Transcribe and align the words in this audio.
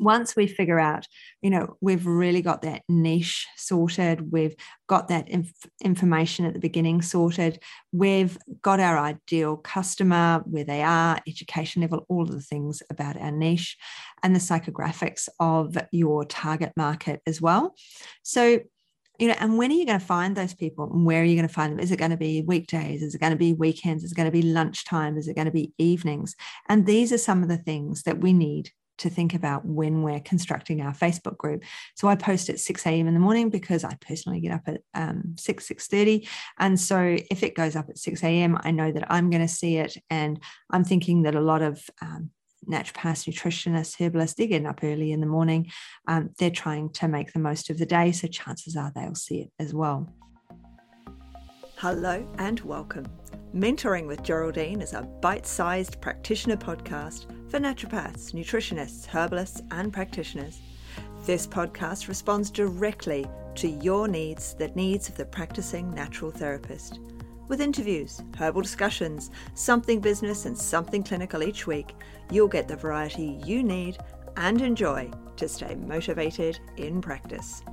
once 0.00 0.34
we 0.34 0.46
figure 0.46 0.80
out, 0.80 1.06
you 1.42 1.50
know, 1.50 1.76
we've 1.80 2.06
really 2.06 2.42
got 2.42 2.62
that 2.62 2.82
niche 2.88 3.46
sorted, 3.56 4.32
we've 4.32 4.56
got 4.88 5.08
that 5.08 5.28
inf- 5.28 5.66
information 5.82 6.46
at 6.46 6.54
the 6.54 6.60
beginning 6.60 7.02
sorted, 7.02 7.62
we've 7.92 8.38
got 8.62 8.80
our 8.80 8.98
ideal 8.98 9.56
customer, 9.56 10.42
where 10.46 10.64
they 10.64 10.82
are, 10.82 11.20
education 11.28 11.82
level, 11.82 12.06
all 12.08 12.22
of 12.22 12.32
the 12.32 12.40
things 12.40 12.82
about 12.90 13.20
our 13.20 13.30
niche, 13.30 13.76
and 14.22 14.34
the 14.34 14.40
psychographics 14.40 15.28
of 15.38 15.76
your 15.92 16.24
target 16.24 16.72
market 16.76 17.20
as 17.26 17.40
well. 17.40 17.74
So, 18.22 18.60
you 19.18 19.28
know, 19.28 19.36
and 19.38 19.58
when 19.58 19.70
are 19.70 19.74
you 19.74 19.84
going 19.84 20.00
to 20.00 20.04
find 20.04 20.34
those 20.34 20.54
people 20.54 20.90
and 20.90 21.04
where 21.04 21.20
are 21.20 21.24
you 21.24 21.36
going 21.36 21.46
to 21.46 21.52
find 21.52 21.72
them? 21.72 21.80
Is 21.80 21.92
it 21.92 21.98
going 21.98 22.10
to 22.10 22.16
be 22.16 22.40
weekdays? 22.40 23.02
Is 23.02 23.14
it 23.14 23.20
going 23.20 23.32
to 23.32 23.38
be 23.38 23.52
weekends? 23.52 24.02
Is 24.02 24.12
it 24.12 24.14
going 24.14 24.30
to 24.30 24.32
be 24.32 24.40
lunchtime? 24.40 25.18
Is 25.18 25.28
it 25.28 25.34
going 25.34 25.44
to 25.44 25.52
be 25.52 25.74
evenings? 25.76 26.34
And 26.70 26.86
these 26.86 27.12
are 27.12 27.18
some 27.18 27.42
of 27.42 27.50
the 27.50 27.58
things 27.58 28.04
that 28.04 28.20
we 28.20 28.32
need 28.32 28.70
to 29.00 29.10
think 29.10 29.34
about 29.34 29.64
when 29.64 30.02
we're 30.02 30.20
constructing 30.20 30.80
our 30.80 30.92
Facebook 30.92 31.36
group. 31.36 31.64
So 31.96 32.08
I 32.08 32.16
post 32.16 32.48
at 32.48 32.60
6 32.60 32.86
a.m. 32.86 33.08
in 33.08 33.14
the 33.14 33.20
morning 33.20 33.50
because 33.50 33.82
I 33.84 33.96
personally 34.00 34.40
get 34.40 34.52
up 34.52 34.62
at 34.66 34.80
um, 34.94 35.34
6, 35.38 35.68
6.30. 35.68 36.28
And 36.58 36.78
so 36.78 37.16
if 37.30 37.42
it 37.42 37.54
goes 37.54 37.76
up 37.76 37.88
at 37.88 37.98
6 37.98 38.22
a.m., 38.22 38.58
I 38.62 38.70
know 38.70 38.92
that 38.92 39.10
I'm 39.10 39.30
going 39.30 39.42
to 39.42 39.48
see 39.48 39.76
it. 39.76 39.96
And 40.10 40.40
I'm 40.70 40.84
thinking 40.84 41.22
that 41.22 41.34
a 41.34 41.40
lot 41.40 41.62
of 41.62 41.82
um, 42.02 42.30
naturopaths, 42.68 43.28
nutritionists, 43.28 44.00
herbalists, 44.00 44.36
they're 44.36 44.46
getting 44.46 44.66
up 44.66 44.80
early 44.82 45.12
in 45.12 45.20
the 45.20 45.26
morning. 45.26 45.70
Um, 46.06 46.30
they're 46.38 46.50
trying 46.50 46.90
to 46.94 47.08
make 47.08 47.32
the 47.32 47.38
most 47.38 47.70
of 47.70 47.78
the 47.78 47.86
day. 47.86 48.12
So 48.12 48.28
chances 48.28 48.76
are 48.76 48.92
they'll 48.94 49.14
see 49.14 49.40
it 49.42 49.50
as 49.58 49.72
well. 49.72 50.08
Hello 51.76 52.26
and 52.38 52.60
welcome. 52.60 53.06
Mentoring 53.54 54.06
with 54.06 54.22
Geraldine 54.22 54.82
is 54.82 54.92
a 54.92 55.00
bite 55.00 55.46
sized 55.46 56.00
practitioner 56.02 56.58
podcast 56.58 57.26
for 57.50 57.58
naturopaths, 57.58 58.32
nutritionists, 58.32 59.06
herbalists, 59.06 59.60
and 59.72 59.92
practitioners. 59.92 60.60
This 61.26 61.48
podcast 61.48 62.06
responds 62.06 62.48
directly 62.48 63.26
to 63.56 63.68
your 63.68 64.06
needs, 64.06 64.54
the 64.54 64.68
needs 64.68 65.08
of 65.08 65.16
the 65.16 65.24
practicing 65.24 65.92
natural 65.92 66.30
therapist. 66.30 67.00
With 67.48 67.60
interviews, 67.60 68.22
herbal 68.38 68.62
discussions, 68.62 69.32
something 69.54 70.00
business, 70.00 70.46
and 70.46 70.56
something 70.56 71.02
clinical 71.02 71.42
each 71.42 71.66
week, 71.66 71.92
you'll 72.30 72.46
get 72.46 72.68
the 72.68 72.76
variety 72.76 73.40
you 73.44 73.64
need 73.64 73.98
and 74.36 74.60
enjoy 74.60 75.10
to 75.34 75.48
stay 75.48 75.74
motivated 75.74 76.60
in 76.76 77.00
practice. 77.00 77.64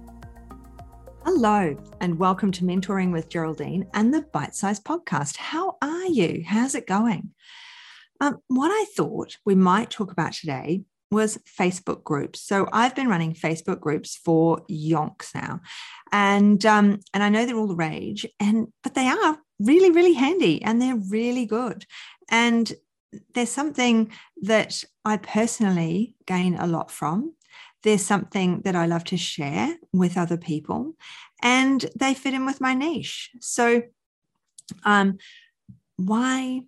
Hello, 1.23 1.77
and 2.01 2.17
welcome 2.17 2.51
to 2.53 2.63
Mentoring 2.63 3.11
with 3.11 3.29
Geraldine 3.29 3.85
and 3.93 4.11
the 4.11 4.23
Bite 4.33 4.55
Size 4.55 4.79
Podcast. 4.79 5.37
How 5.37 5.77
are 5.83 6.07
you? 6.07 6.43
How's 6.47 6.73
it 6.73 6.87
going? 6.87 7.31
Um, 8.19 8.37
what 8.47 8.69
I 8.69 8.85
thought 8.95 9.37
we 9.45 9.55
might 9.55 9.89
talk 9.89 10.11
about 10.11 10.33
today 10.33 10.83
was 11.11 11.39
Facebook 11.59 12.03
groups. 12.03 12.41
So 12.41 12.67
I've 12.73 12.95
been 12.95 13.07
running 13.07 13.33
Facebook 13.33 13.79
groups 13.79 14.15
for 14.15 14.61
yonks 14.69 15.33
now, 15.33 15.61
and 16.11 16.65
um, 16.65 16.99
and 17.13 17.23
I 17.23 17.29
know 17.29 17.45
they're 17.45 17.57
all 17.57 17.67
the 17.67 17.75
rage, 17.75 18.25
and 18.39 18.67
but 18.83 18.93
they 18.93 19.07
are 19.07 19.37
really 19.59 19.91
really 19.91 20.13
handy 20.13 20.61
and 20.61 20.81
they're 20.81 21.01
really 21.09 21.45
good, 21.45 21.85
and 22.29 22.71
there's 23.33 23.49
something 23.49 24.11
that 24.41 24.83
I 25.05 25.17
personally 25.17 26.15
gain 26.25 26.55
a 26.55 26.67
lot 26.67 26.91
from. 26.91 27.33
There's 27.83 28.03
something 28.03 28.61
that 28.61 28.75
I 28.75 28.85
love 28.85 29.05
to 29.05 29.17
share 29.17 29.77
with 29.93 30.17
other 30.17 30.37
people, 30.37 30.95
and 31.41 31.85
they 31.95 32.13
fit 32.13 32.33
in 32.33 32.45
with 32.45 32.59
my 32.59 32.73
niche. 32.73 33.31
So, 33.39 33.83
um, 34.83 35.19
why 35.95 36.63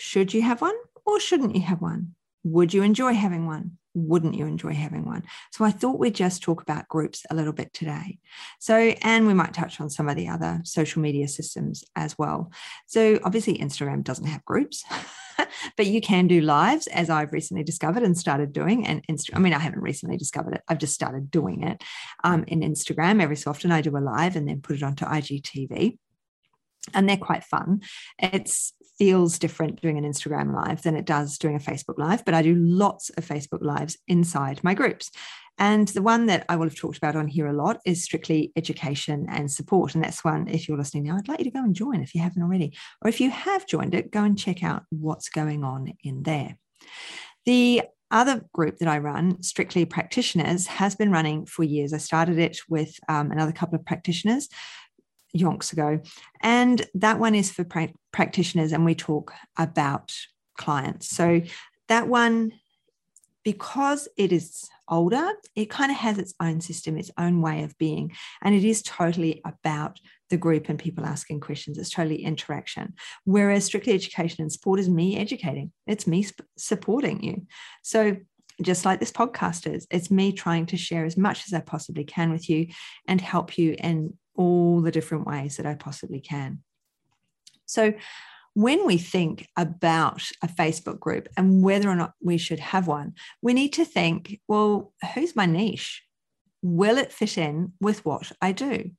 should 0.00 0.32
you 0.32 0.42
have 0.42 0.60
one 0.60 0.74
or 1.04 1.20
shouldn't 1.20 1.54
you 1.54 1.60
have 1.62 1.82
one? 1.82 2.14
Would 2.42 2.72
you 2.72 2.82
enjoy 2.82 3.12
having 3.12 3.46
one? 3.46 3.72
Wouldn't 3.92 4.34
you 4.34 4.46
enjoy 4.46 4.72
having 4.72 5.04
one? 5.04 5.24
So 5.52 5.64
I 5.64 5.72
thought 5.72 5.98
we'd 5.98 6.14
just 6.14 6.42
talk 6.42 6.62
about 6.62 6.88
groups 6.88 7.26
a 7.28 7.34
little 7.34 7.52
bit 7.52 7.74
today. 7.74 8.18
So, 8.60 8.94
and 9.02 9.26
we 9.26 9.34
might 9.34 9.52
touch 9.52 9.80
on 9.80 9.90
some 9.90 10.08
of 10.08 10.16
the 10.16 10.28
other 10.28 10.60
social 10.64 11.02
media 11.02 11.28
systems 11.28 11.84
as 11.96 12.16
well. 12.16 12.50
So, 12.86 13.18
obviously, 13.24 13.58
Instagram 13.58 14.02
doesn't 14.02 14.26
have 14.26 14.44
groups. 14.44 14.84
but 15.76 15.86
you 15.86 16.00
can 16.00 16.28
do 16.28 16.40
lives 16.40 16.86
as 16.86 17.10
I've 17.10 17.32
recently 17.32 17.64
discovered 17.64 18.02
and 18.02 18.16
started 18.16 18.52
doing. 18.52 18.86
And 18.86 19.04
Insta- 19.08 19.34
I 19.34 19.38
mean, 19.38 19.52
I 19.52 19.58
haven't 19.58 19.82
recently 19.82 20.16
discovered 20.16 20.54
it. 20.54 20.62
I've 20.68 20.78
just 20.78 20.94
started 20.94 21.30
doing 21.30 21.64
it 21.64 21.82
um, 22.24 22.44
in 22.46 22.60
Instagram. 22.60 23.20
Every 23.20 23.36
so 23.36 23.50
often 23.50 23.72
I 23.72 23.80
do 23.80 23.96
a 23.96 23.98
live 23.98 24.36
and 24.36 24.48
then 24.48 24.62
put 24.62 24.76
it 24.76 24.82
onto 24.82 25.04
IGTV 25.04 25.98
and 26.94 27.08
they're 27.08 27.16
quite 27.16 27.44
fun. 27.44 27.82
It 28.18 28.50
feels 28.98 29.38
different 29.38 29.80
doing 29.80 29.98
an 29.98 30.04
Instagram 30.04 30.54
live 30.54 30.82
than 30.82 30.96
it 30.96 31.06
does 31.06 31.38
doing 31.38 31.56
a 31.56 31.58
Facebook 31.58 31.98
live, 31.98 32.24
but 32.24 32.34
I 32.34 32.42
do 32.42 32.54
lots 32.54 33.10
of 33.10 33.26
Facebook 33.26 33.62
lives 33.62 33.96
inside 34.06 34.62
my 34.62 34.74
groups. 34.74 35.10
And 35.58 35.88
the 35.88 36.02
one 36.02 36.26
that 36.26 36.46
I 36.48 36.56
will 36.56 36.66
have 36.66 36.76
talked 36.76 36.96
about 36.96 37.16
on 37.16 37.28
here 37.28 37.46
a 37.46 37.52
lot 37.52 37.80
is 37.84 38.02
strictly 38.02 38.50
education 38.56 39.26
and 39.28 39.50
support. 39.50 39.94
And 39.94 40.02
that's 40.02 40.24
one, 40.24 40.48
if 40.48 40.68
you're 40.68 40.78
listening 40.78 41.04
now, 41.04 41.16
I'd 41.16 41.28
like 41.28 41.38
you 41.38 41.44
to 41.44 41.50
go 41.50 41.62
and 41.62 41.74
join 41.74 42.00
if 42.00 42.14
you 42.14 42.22
haven't 42.22 42.42
already. 42.42 42.74
Or 43.02 43.08
if 43.08 43.20
you 43.20 43.30
have 43.30 43.66
joined 43.66 43.94
it, 43.94 44.10
go 44.10 44.24
and 44.24 44.38
check 44.38 44.62
out 44.62 44.84
what's 44.88 45.28
going 45.28 45.62
on 45.62 45.92
in 46.02 46.22
there. 46.22 46.56
The 47.44 47.82
other 48.10 48.44
group 48.52 48.78
that 48.78 48.88
I 48.88 48.98
run, 48.98 49.42
Strictly 49.42 49.84
Practitioners, 49.84 50.66
has 50.66 50.94
been 50.94 51.12
running 51.12 51.46
for 51.46 51.62
years. 51.62 51.92
I 51.92 51.98
started 51.98 52.38
it 52.38 52.58
with 52.68 52.98
um, 53.08 53.30
another 53.30 53.52
couple 53.52 53.78
of 53.78 53.84
practitioners 53.84 54.48
yonks 55.36 55.72
ago. 55.72 56.00
And 56.42 56.86
that 56.94 57.18
one 57.18 57.34
is 57.34 57.50
for 57.50 57.64
pra- 57.64 57.92
practitioners, 58.12 58.72
and 58.72 58.84
we 58.84 58.94
talk 58.94 59.32
about 59.56 60.12
clients. 60.56 61.08
So 61.08 61.42
that 61.88 62.08
one, 62.08 62.52
because 63.44 64.08
it 64.16 64.32
is 64.32 64.68
older, 64.88 65.30
it 65.54 65.70
kind 65.70 65.90
of 65.90 65.96
has 65.96 66.18
its 66.18 66.34
own 66.40 66.60
system, 66.60 66.98
its 66.98 67.10
own 67.16 67.40
way 67.40 67.62
of 67.62 67.78
being. 67.78 68.12
And 68.42 68.54
it 68.54 68.64
is 68.64 68.82
totally 68.82 69.40
about 69.44 69.98
the 70.28 70.36
group 70.36 70.68
and 70.68 70.78
people 70.78 71.06
asking 71.06 71.40
questions. 71.40 71.78
It's 71.78 71.90
totally 71.90 72.22
interaction. 72.22 72.94
Whereas 73.24 73.64
strictly 73.64 73.94
education 73.94 74.42
and 74.42 74.52
support 74.52 74.78
is 74.78 74.88
me 74.88 75.16
educating, 75.16 75.72
it's 75.86 76.06
me 76.06 76.22
sp- 76.26 76.46
supporting 76.56 77.22
you. 77.22 77.46
So 77.82 78.16
just 78.62 78.84
like 78.84 79.00
this 79.00 79.12
podcast 79.12 79.72
is, 79.72 79.86
it's 79.90 80.10
me 80.10 80.32
trying 80.32 80.66
to 80.66 80.76
share 80.76 81.04
as 81.04 81.16
much 81.16 81.46
as 81.46 81.54
I 81.54 81.60
possibly 81.60 82.04
can 82.04 82.30
with 82.30 82.50
you 82.50 82.66
and 83.08 83.20
help 83.20 83.56
you 83.56 83.74
in 83.78 84.18
all 84.36 84.69
the 84.82 84.90
different 84.90 85.26
ways 85.26 85.56
that 85.56 85.66
I 85.66 85.74
possibly 85.74 86.20
can. 86.20 86.62
So, 87.66 87.94
when 88.54 88.84
we 88.84 88.98
think 88.98 89.46
about 89.56 90.22
a 90.42 90.48
Facebook 90.48 90.98
group 90.98 91.28
and 91.36 91.62
whether 91.62 91.88
or 91.88 91.94
not 91.94 92.14
we 92.20 92.36
should 92.36 92.58
have 92.58 92.88
one, 92.88 93.14
we 93.40 93.54
need 93.54 93.72
to 93.74 93.84
think 93.84 94.40
well, 94.48 94.92
who's 95.14 95.36
my 95.36 95.46
niche? 95.46 96.02
Will 96.62 96.98
it 96.98 97.12
fit 97.12 97.38
in 97.38 97.72
with 97.80 98.04
what 98.04 98.32
I 98.42 98.52
do? 98.52 98.90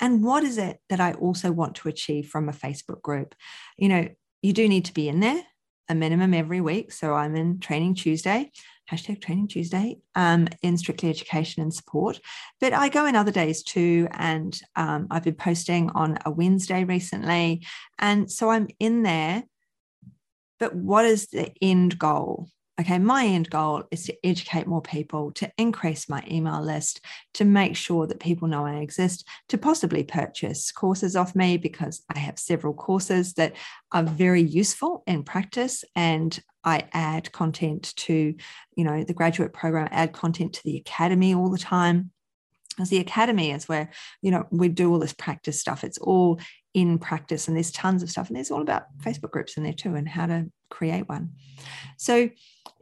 And 0.00 0.24
what 0.24 0.42
is 0.42 0.58
it 0.58 0.78
that 0.88 1.00
I 1.00 1.12
also 1.12 1.52
want 1.52 1.76
to 1.76 1.88
achieve 1.88 2.28
from 2.28 2.48
a 2.48 2.52
Facebook 2.52 3.02
group? 3.02 3.34
You 3.76 3.88
know, 3.88 4.08
you 4.42 4.52
do 4.52 4.68
need 4.68 4.86
to 4.86 4.94
be 4.94 5.08
in 5.08 5.20
there 5.20 5.42
a 5.88 5.94
minimum 5.94 6.34
every 6.34 6.60
week. 6.60 6.92
So 6.92 7.14
I'm 7.14 7.36
in 7.36 7.60
Training 7.60 7.94
Tuesday 7.94 8.50
hashtag 8.90 9.20
training 9.20 9.48
Tuesday 9.48 9.98
um, 10.14 10.48
in 10.62 10.76
strictly 10.76 11.10
education 11.10 11.62
and 11.62 11.72
support. 11.72 12.20
But 12.60 12.72
I 12.72 12.88
go 12.88 13.06
in 13.06 13.16
other 13.16 13.30
days 13.30 13.62
too. 13.62 14.08
And 14.12 14.58
um, 14.76 15.06
I've 15.10 15.24
been 15.24 15.34
posting 15.34 15.90
on 15.90 16.18
a 16.24 16.30
Wednesday 16.30 16.84
recently. 16.84 17.66
And 17.98 18.30
so 18.30 18.50
I'm 18.50 18.68
in 18.78 19.02
there. 19.02 19.44
But 20.58 20.74
what 20.74 21.04
is 21.04 21.26
the 21.28 21.50
end 21.60 21.98
goal? 21.98 22.48
Okay, 22.80 22.98
my 22.98 23.24
end 23.24 23.50
goal 23.50 23.84
is 23.92 24.04
to 24.06 24.26
educate 24.26 24.66
more 24.66 24.82
people, 24.82 25.30
to 25.32 25.48
increase 25.56 26.08
my 26.08 26.24
email 26.28 26.60
list, 26.60 27.04
to 27.34 27.44
make 27.44 27.76
sure 27.76 28.04
that 28.08 28.18
people 28.18 28.48
know 28.48 28.66
I 28.66 28.78
exist, 28.78 29.28
to 29.50 29.58
possibly 29.58 30.02
purchase 30.02 30.72
courses 30.72 31.14
off 31.14 31.36
me 31.36 31.56
because 31.56 32.02
I 32.12 32.18
have 32.18 32.36
several 32.36 32.74
courses 32.74 33.34
that 33.34 33.54
are 33.92 34.02
very 34.02 34.42
useful 34.42 35.04
in 35.06 35.22
practice 35.22 35.84
and 35.94 36.36
I 36.64 36.88
add 36.92 37.30
content 37.32 37.94
to, 37.96 38.34
you 38.76 38.84
know, 38.84 39.04
the 39.04 39.14
graduate 39.14 39.52
program, 39.52 39.88
add 39.90 40.12
content 40.12 40.54
to 40.54 40.64
the 40.64 40.76
academy 40.76 41.34
all 41.34 41.50
the 41.50 41.58
time. 41.58 42.10
As 42.78 42.90
the 42.90 42.98
academy 42.98 43.50
is 43.50 43.68
where, 43.68 43.90
you 44.22 44.30
know, 44.30 44.46
we 44.50 44.68
do 44.68 44.92
all 44.92 44.98
this 44.98 45.12
practice 45.12 45.60
stuff. 45.60 45.84
It's 45.84 45.98
all 45.98 46.40
in 46.72 46.98
practice 46.98 47.46
and 47.46 47.56
there's 47.56 47.70
tons 47.70 48.02
of 48.02 48.10
stuff. 48.10 48.28
And 48.28 48.36
there's 48.36 48.50
all 48.50 48.62
about 48.62 48.84
Facebook 49.00 49.30
groups 49.30 49.56
in 49.56 49.62
there 49.62 49.72
too 49.72 49.94
and 49.94 50.08
how 50.08 50.26
to 50.26 50.50
create 50.70 51.08
one. 51.08 51.30
So 51.96 52.30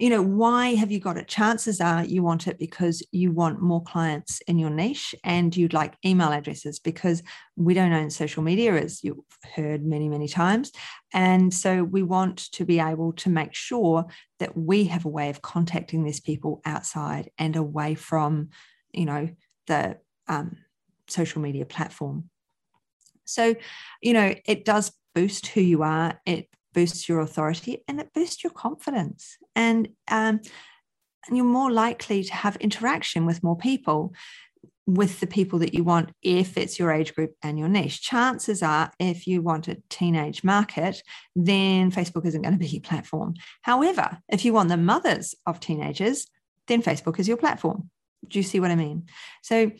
you 0.02 0.10
know, 0.10 0.20
why 0.20 0.74
have 0.74 0.90
you 0.90 0.98
got 0.98 1.16
it? 1.16 1.28
Chances 1.28 1.80
are 1.80 2.04
you 2.04 2.24
want 2.24 2.48
it 2.48 2.58
because 2.58 3.02
you 3.12 3.30
want 3.30 3.62
more 3.62 3.82
clients 3.84 4.40
in 4.48 4.58
your 4.58 4.68
niche 4.68 5.14
and 5.22 5.56
you'd 5.56 5.74
like 5.74 5.94
email 6.04 6.32
addresses 6.32 6.80
because 6.80 7.22
we 7.56 7.72
don't 7.72 7.92
own 7.92 8.10
social 8.10 8.42
media, 8.42 8.74
as 8.74 9.04
you've 9.04 9.18
heard 9.54 9.84
many, 9.84 10.08
many 10.08 10.26
times. 10.26 10.72
And 11.12 11.52
so 11.52 11.84
we 11.84 12.02
want 12.02 12.50
to 12.52 12.64
be 12.64 12.80
able 12.80 13.12
to 13.12 13.28
make 13.30 13.54
sure 13.54 14.06
that 14.40 14.56
we 14.56 14.84
have 14.84 15.04
a 15.04 15.08
way 15.10 15.28
of 15.28 15.42
contacting 15.42 16.02
these 16.02 16.20
people 16.20 16.62
outside 16.64 17.30
and 17.38 17.54
away 17.54 17.94
from, 17.94 18.48
you 18.92 19.04
know, 19.04 19.28
the 19.66 19.98
um, 20.28 20.56
social 21.08 21.42
media 21.42 21.64
platform. 21.64 22.30
So, 23.24 23.54
you 24.00 24.12
know, 24.12 24.34
it 24.46 24.64
does 24.64 24.92
boost 25.14 25.48
who 25.48 25.60
you 25.60 25.82
are. 25.82 26.20
It 26.26 26.48
boosts 26.74 27.08
your 27.08 27.20
authority 27.20 27.84
and 27.86 28.00
it 28.00 28.12
boosts 28.14 28.42
your 28.42 28.52
confidence. 28.52 29.36
And 29.54 29.88
um, 30.10 30.40
and 31.26 31.36
you're 31.36 31.46
more 31.46 31.70
likely 31.70 32.24
to 32.24 32.34
have 32.34 32.56
interaction 32.56 33.26
with 33.26 33.44
more 33.44 33.56
people 33.56 34.12
with 34.86 35.20
the 35.20 35.26
people 35.26 35.60
that 35.60 35.74
you 35.74 35.84
want 35.84 36.10
if 36.22 36.56
it's 36.56 36.78
your 36.78 36.90
age 36.90 37.14
group 37.14 37.34
and 37.42 37.58
your 37.58 37.68
niche. 37.68 38.02
Chances 38.02 38.62
are, 38.62 38.90
if 38.98 39.26
you 39.28 39.40
want 39.40 39.68
a 39.68 39.80
teenage 39.88 40.42
market, 40.42 41.02
then 41.36 41.92
Facebook 41.92 42.26
isn't 42.26 42.42
going 42.42 42.54
to 42.54 42.58
be 42.58 42.66
your 42.66 42.80
platform. 42.80 43.34
However, 43.62 44.18
if 44.28 44.44
you 44.44 44.52
want 44.52 44.68
the 44.68 44.76
mothers 44.76 45.36
of 45.46 45.60
teenagers, 45.60 46.26
then 46.66 46.82
Facebook 46.82 47.20
is 47.20 47.28
your 47.28 47.36
platform. 47.36 47.90
Do 48.26 48.38
you 48.38 48.42
see 48.42 48.60
what 48.60 48.70
I 48.70 48.76
mean? 48.76 49.06
So, 49.42 49.70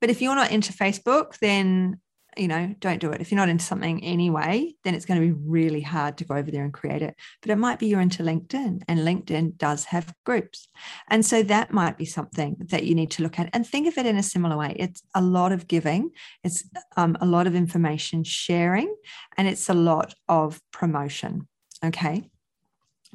but 0.00 0.10
if 0.10 0.20
you're 0.20 0.34
not 0.34 0.50
into 0.50 0.72
Facebook, 0.72 1.38
then 1.38 2.00
you 2.36 2.48
know, 2.48 2.74
don't 2.80 3.00
do 3.00 3.10
it. 3.10 3.20
If 3.20 3.30
you're 3.30 3.38
not 3.38 3.48
into 3.48 3.64
something 3.64 4.04
anyway, 4.04 4.74
then 4.84 4.94
it's 4.94 5.06
going 5.06 5.20
to 5.20 5.26
be 5.26 5.32
really 5.32 5.80
hard 5.80 6.18
to 6.18 6.24
go 6.24 6.34
over 6.34 6.50
there 6.50 6.64
and 6.64 6.72
create 6.72 7.02
it. 7.02 7.16
But 7.40 7.50
it 7.50 7.56
might 7.56 7.78
be 7.78 7.86
you're 7.86 8.00
into 8.00 8.22
LinkedIn, 8.22 8.82
and 8.86 9.00
LinkedIn 9.00 9.56
does 9.56 9.84
have 9.86 10.14
groups. 10.24 10.68
And 11.08 11.24
so 11.24 11.42
that 11.44 11.72
might 11.72 11.96
be 11.96 12.04
something 12.04 12.56
that 12.68 12.84
you 12.84 12.94
need 12.94 13.10
to 13.12 13.22
look 13.22 13.38
at 13.38 13.48
and 13.52 13.66
think 13.66 13.88
of 13.88 13.96
it 13.98 14.06
in 14.06 14.16
a 14.16 14.22
similar 14.22 14.56
way. 14.56 14.76
It's 14.78 15.02
a 15.14 15.22
lot 15.22 15.52
of 15.52 15.66
giving, 15.66 16.10
it's 16.44 16.64
um, 16.96 17.16
a 17.20 17.26
lot 17.26 17.46
of 17.46 17.54
information 17.54 18.22
sharing, 18.22 18.94
and 19.36 19.48
it's 19.48 19.68
a 19.68 19.74
lot 19.74 20.14
of 20.28 20.60
promotion. 20.72 21.48
Okay. 21.84 22.30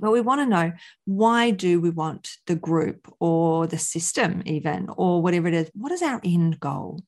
But 0.02 0.12
we 0.12 0.20
want 0.20 0.42
to 0.42 0.48
know 0.48 0.74
why 1.06 1.52
do 1.52 1.80
we 1.80 1.92
want 1.92 2.32
the 2.48 2.56
group 2.56 3.08
or 3.20 3.68
the 3.68 3.78
system, 3.78 4.42
even, 4.46 4.90
or 4.98 5.22
whatever 5.22 5.48
it 5.48 5.54
is? 5.54 5.72
What 5.74 5.92
is 5.92 6.02
our 6.02 6.20
end 6.24 6.60
goal? 6.60 7.00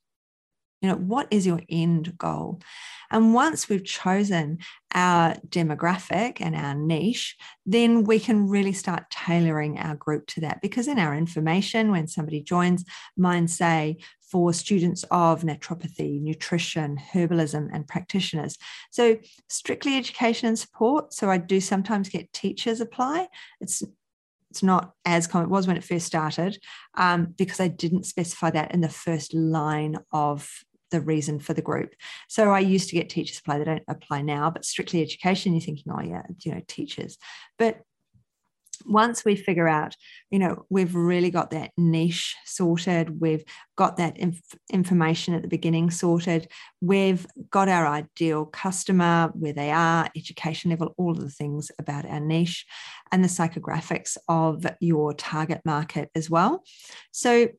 You 0.81 0.89
know, 0.89 0.95
what 0.95 1.27
is 1.31 1.47
your 1.47 1.61
end 1.69 2.17
goal? 2.17 2.61
And 3.09 3.33
once 3.33 3.69
we've 3.69 3.85
chosen 3.85 4.59
our 4.93 5.35
demographic 5.47 6.37
and 6.41 6.55
our 6.55 6.75
niche, 6.75 7.37
then 7.65 8.03
we 8.03 8.19
can 8.19 8.49
really 8.49 8.73
start 8.73 9.09
tailoring 9.09 9.79
our 9.79 9.95
group 9.95 10.27
to 10.27 10.41
that. 10.41 10.61
Because 10.61 10.87
in 10.87 10.99
our 10.99 11.15
information, 11.15 11.89
when 11.89 12.07
somebody 12.07 12.41
joins, 12.41 12.83
mine 13.17 13.47
say 13.47 13.97
for 14.33 14.51
students 14.51 15.05
of 15.11 15.43
naturopathy, 15.43 16.19
nutrition, 16.19 16.97
herbalism, 17.13 17.69
and 17.71 17.87
practitioners. 17.87 18.57
So 18.89 19.19
strictly 19.47 19.95
education 19.95 20.47
and 20.47 20.57
support. 20.57 21.13
So 21.13 21.29
I 21.29 21.37
do 21.37 21.61
sometimes 21.61 22.09
get 22.09 22.33
teachers 22.33 22.81
apply. 22.81 23.27
It's 23.61 23.83
it's 24.49 24.63
not 24.63 24.93
as 25.05 25.27
common 25.27 25.47
it 25.47 25.51
was 25.51 25.67
when 25.67 25.77
it 25.77 25.83
first 25.83 26.07
started 26.07 26.59
um, 26.95 27.33
because 27.37 27.59
I 27.59 27.67
didn't 27.67 28.05
specify 28.07 28.49
that 28.51 28.73
in 28.73 28.81
the 28.81 28.89
first 28.89 29.35
line 29.35 29.97
of 30.11 30.49
the 30.89 31.01
reason 31.01 31.39
for 31.39 31.53
the 31.53 31.61
group. 31.61 31.93
So 32.27 32.51
I 32.51 32.59
used 32.59 32.89
to 32.89 32.95
get 32.95 33.09
teachers 33.09 33.39
apply, 33.39 33.59
they 33.59 33.65
don't 33.65 33.83
apply 33.87 34.21
now, 34.23 34.49
but 34.49 34.65
strictly 34.65 35.01
education, 35.01 35.53
you're 35.53 35.61
thinking, 35.61 35.91
oh 35.91 36.01
yeah, 36.01 36.23
you 36.43 36.53
know, 36.53 36.61
teachers. 36.67 37.17
But 37.59 37.81
once 38.85 39.23
we 39.23 39.35
figure 39.35 39.67
out, 39.67 39.95
you 40.29 40.39
know, 40.39 40.65
we've 40.69 40.95
really 40.95 41.29
got 41.29 41.51
that 41.51 41.71
niche 41.77 42.35
sorted, 42.45 43.21
we've 43.21 43.43
got 43.75 43.97
that 43.97 44.17
inf- 44.17 44.55
information 44.71 45.33
at 45.33 45.41
the 45.41 45.47
beginning 45.47 45.89
sorted, 45.89 46.49
we've 46.81 47.25
got 47.49 47.69
our 47.69 47.87
ideal 47.87 48.45
customer, 48.45 49.31
where 49.33 49.53
they 49.53 49.71
are, 49.71 50.09
education 50.15 50.71
level, 50.71 50.93
all 50.97 51.11
of 51.11 51.21
the 51.21 51.29
things 51.29 51.71
about 51.79 52.05
our 52.05 52.19
niche, 52.19 52.65
and 53.11 53.23
the 53.23 53.29
psychographics 53.29 54.17
of 54.27 54.65
your 54.79 55.13
target 55.13 55.61
market 55.65 56.09
as 56.15 56.29
well. 56.29 56.63
So 57.11 57.49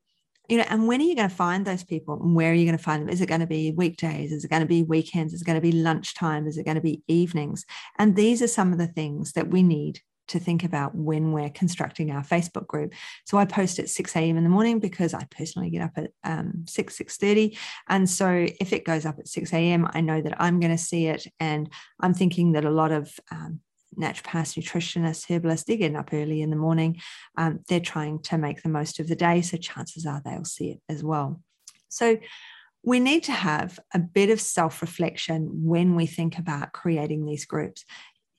you 0.48 0.58
know, 0.58 0.64
and 0.68 0.86
when 0.86 1.00
are 1.00 1.04
you 1.04 1.16
going 1.16 1.30
to 1.30 1.34
find 1.34 1.64
those 1.64 1.84
people 1.84 2.20
and 2.22 2.34
where 2.34 2.50
are 2.50 2.54
you 2.54 2.66
going 2.66 2.76
to 2.76 2.82
find 2.82 3.00
them? 3.00 3.08
Is 3.08 3.22
it 3.22 3.30
going 3.30 3.40
to 3.40 3.46
be 3.46 3.72
weekdays? 3.72 4.30
Is 4.30 4.44
it 4.44 4.50
going 4.50 4.60
to 4.60 4.68
be 4.68 4.82
weekends? 4.82 5.32
Is 5.32 5.40
it 5.40 5.46
going 5.46 5.56
to 5.56 5.62
be 5.62 5.72
lunchtime? 5.72 6.46
Is 6.46 6.58
it 6.58 6.66
going 6.66 6.74
to 6.74 6.82
be 6.82 7.02
evenings? 7.08 7.64
And 7.98 8.14
these 8.14 8.42
are 8.42 8.46
some 8.46 8.70
of 8.70 8.78
the 8.78 8.86
things 8.86 9.32
that 9.32 9.48
we 9.48 9.62
need 9.62 10.00
to 10.28 10.38
think 10.38 10.64
about 10.64 10.94
when 10.94 11.32
we're 11.32 11.50
constructing 11.50 12.10
our 12.10 12.22
Facebook 12.22 12.66
group. 12.66 12.92
So 13.26 13.38
I 13.38 13.44
post 13.44 13.78
at 13.78 13.88
6 13.88 14.16
a.m. 14.16 14.36
in 14.36 14.44
the 14.44 14.50
morning 14.50 14.78
because 14.78 15.14
I 15.14 15.26
personally 15.30 15.70
get 15.70 15.82
up 15.82 15.92
at 15.96 16.10
um, 16.24 16.64
6, 16.66 16.98
6.30. 16.98 17.58
And 17.88 18.08
so 18.08 18.46
if 18.60 18.72
it 18.72 18.84
goes 18.84 19.06
up 19.06 19.18
at 19.18 19.28
6 19.28 19.52
a.m., 19.52 19.88
I 19.92 20.00
know 20.00 20.20
that 20.20 20.40
I'm 20.40 20.60
going 20.60 20.76
to 20.76 20.82
see 20.82 21.06
it. 21.06 21.26
And 21.40 21.70
I'm 22.00 22.14
thinking 22.14 22.52
that 22.52 22.64
a 22.64 22.70
lot 22.70 22.92
of 22.92 23.12
um, 23.30 23.60
naturopaths, 23.98 24.58
nutritionists, 24.58 25.30
herbalists, 25.30 25.66
they're 25.66 25.76
getting 25.76 25.96
up 25.96 26.10
early 26.12 26.42
in 26.42 26.50
the 26.50 26.56
morning. 26.56 27.00
Um, 27.36 27.60
they're 27.68 27.80
trying 27.80 28.20
to 28.22 28.38
make 28.38 28.62
the 28.62 28.68
most 28.68 29.00
of 29.00 29.08
the 29.08 29.16
day. 29.16 29.42
So 29.42 29.56
chances 29.56 30.06
are 30.06 30.22
they'll 30.24 30.44
see 30.44 30.70
it 30.70 30.80
as 30.88 31.02
well. 31.02 31.40
So 31.88 32.18
we 32.82 33.00
need 33.00 33.24
to 33.24 33.32
have 33.32 33.80
a 33.94 33.98
bit 33.98 34.30
of 34.30 34.40
self 34.40 34.82
reflection 34.82 35.48
when 35.64 35.94
we 35.94 36.06
think 36.06 36.38
about 36.38 36.72
creating 36.72 37.24
these 37.24 37.46
groups. 37.46 37.84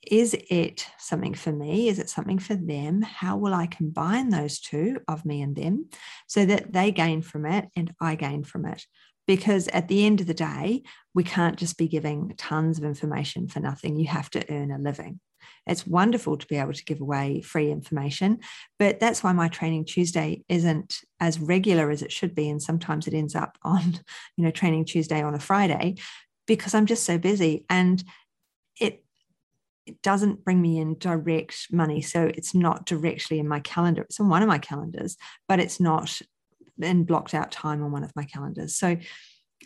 Is 0.07 0.35
it 0.49 0.87
something 0.97 1.33
for 1.33 1.51
me? 1.51 1.89
Is 1.89 1.99
it 1.99 2.09
something 2.09 2.39
for 2.39 2.55
them? 2.55 3.01
How 3.01 3.37
will 3.37 3.53
I 3.53 3.67
combine 3.67 4.29
those 4.29 4.59
two 4.59 4.99
of 5.07 5.25
me 5.25 5.41
and 5.41 5.55
them 5.55 5.89
so 6.27 6.45
that 6.45 6.73
they 6.73 6.91
gain 6.91 7.21
from 7.21 7.45
it 7.45 7.69
and 7.75 7.93
I 7.99 8.15
gain 8.15 8.43
from 8.43 8.65
it? 8.65 8.85
Because 9.27 9.67
at 9.69 9.87
the 9.87 10.05
end 10.05 10.21
of 10.21 10.27
the 10.27 10.33
day, 10.33 10.83
we 11.13 11.23
can't 11.23 11.57
just 11.57 11.77
be 11.77 11.87
giving 11.87 12.33
tons 12.37 12.77
of 12.77 12.83
information 12.83 13.47
for 13.47 13.59
nothing. 13.59 13.97
You 13.97 14.07
have 14.07 14.29
to 14.31 14.53
earn 14.53 14.71
a 14.71 14.77
living. 14.77 15.19
It's 15.67 15.87
wonderful 15.87 16.37
to 16.37 16.45
be 16.45 16.57
able 16.57 16.73
to 16.73 16.85
give 16.85 17.01
away 17.01 17.41
free 17.41 17.71
information, 17.71 18.39
but 18.77 18.99
that's 18.99 19.23
why 19.23 19.33
my 19.33 19.47
training 19.47 19.85
Tuesday 19.85 20.43
isn't 20.47 20.99
as 21.19 21.39
regular 21.39 21.89
as 21.89 22.03
it 22.03 22.11
should 22.11 22.35
be. 22.35 22.49
And 22.49 22.61
sometimes 22.61 23.07
it 23.07 23.13
ends 23.15 23.35
up 23.35 23.57
on, 23.63 23.99
you 24.37 24.43
know, 24.43 24.51
training 24.51 24.85
Tuesday 24.85 25.21
on 25.23 25.33
a 25.33 25.39
Friday 25.39 25.95
because 26.47 26.75
I'm 26.75 26.85
just 26.85 27.03
so 27.03 27.17
busy. 27.17 27.65
And 27.69 28.03
it 29.85 30.01
doesn't 30.01 30.43
bring 30.43 30.61
me 30.61 30.79
in 30.79 30.97
direct 30.97 31.67
money. 31.71 32.01
So 32.01 32.31
it's 32.33 32.55
not 32.55 32.85
directly 32.85 33.39
in 33.39 33.47
my 33.47 33.59
calendar. 33.59 34.03
It's 34.03 34.19
on 34.19 34.29
one 34.29 34.41
of 34.41 34.47
my 34.47 34.57
calendars, 34.57 35.17
but 35.47 35.59
it's 35.59 35.79
not 35.79 36.21
in 36.81 37.03
blocked 37.03 37.33
out 37.33 37.51
time 37.51 37.83
on 37.83 37.91
one 37.91 38.03
of 38.03 38.15
my 38.15 38.23
calendars. 38.23 38.75
So 38.75 38.97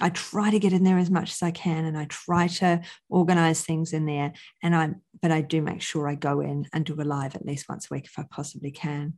I 0.02 0.10
try 0.10 0.52
to 0.52 0.60
get 0.60 0.74
in 0.74 0.84
there 0.84 0.98
as 0.98 1.10
much 1.10 1.32
as 1.32 1.42
I 1.42 1.52
can 1.52 1.86
and 1.86 1.98
I 1.98 2.06
try 2.06 2.48
to 2.48 2.82
organize 3.10 3.62
things 3.62 3.94
in 3.94 4.06
there. 4.06 4.34
And 4.62 4.76
I, 4.76 4.92
but 5.22 5.32
I 5.32 5.42
do 5.42 5.62
make 5.62 5.82
sure 5.82 6.08
I 6.08 6.16
go 6.16 6.42
in 6.42 6.68
and 6.74 6.86
do 6.86 7.00
a 7.02 7.04
live 7.04 7.36
at 7.36 7.46
least 7.46 7.68
once 7.68 7.88
a 7.90 7.94
week 7.94 8.06
if 8.06 8.18
I 8.18 8.24
possibly 8.30 8.72
can. 8.72 9.16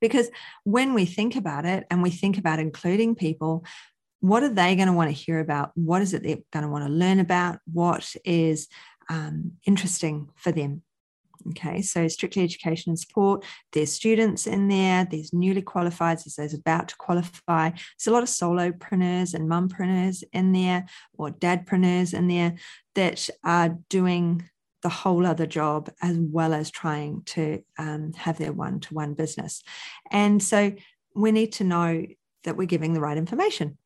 Because 0.00 0.28
when 0.64 0.92
we 0.92 1.06
think 1.06 1.36
about 1.36 1.64
it 1.64 1.86
and 1.90 2.02
we 2.02 2.10
think 2.10 2.36
about 2.36 2.58
including 2.58 3.14
people, 3.14 3.64
what 4.20 4.42
are 4.42 4.52
they 4.52 4.74
going 4.74 4.88
to 4.88 4.94
want 4.94 5.08
to 5.08 5.22
hear 5.24 5.38
about? 5.40 5.70
What 5.74 6.02
is 6.02 6.14
it 6.14 6.22
they're 6.22 6.38
going 6.52 6.64
to 6.64 6.70
want 6.70 6.86
to 6.86 6.92
learn 6.92 7.20
about? 7.20 7.58
What 7.72 8.14
is 8.24 8.68
um, 9.08 9.52
interesting 9.66 10.30
for 10.36 10.52
them? 10.52 10.82
Okay, 11.50 11.82
so 11.82 12.08
strictly 12.08 12.42
education 12.42 12.90
and 12.90 12.98
support. 12.98 13.44
There's 13.72 13.92
students 13.92 14.46
in 14.46 14.68
there, 14.68 15.06
there's 15.10 15.32
newly 15.32 15.60
qualified, 15.60 16.18
there's 16.18 16.36
those 16.36 16.54
about 16.54 16.88
to 16.88 16.96
qualify. 16.96 17.70
There's 17.70 18.06
a 18.06 18.12
lot 18.12 18.22
of 18.22 18.30
solopreneurs 18.30 19.34
and 19.34 19.50
mumpreneurs 19.50 20.22
in 20.32 20.52
there, 20.52 20.86
or 21.18 21.30
dadpreneurs 21.30 22.14
in 22.14 22.28
there 22.28 22.54
that 22.94 23.28
are 23.44 23.78
doing 23.90 24.48
the 24.82 24.88
whole 24.88 25.26
other 25.26 25.46
job 25.46 25.90
as 26.02 26.16
well 26.18 26.54
as 26.54 26.70
trying 26.70 27.22
to 27.24 27.62
um, 27.78 28.12
have 28.14 28.38
their 28.38 28.52
one 28.52 28.80
to 28.80 28.94
one 28.94 29.14
business. 29.14 29.62
And 30.10 30.42
so 30.42 30.72
we 31.14 31.32
need 31.32 31.52
to 31.52 31.64
know 31.64 32.06
that 32.44 32.56
we're 32.56 32.66
giving 32.66 32.92
the 32.92 33.00
right 33.00 33.16
information 33.16 33.78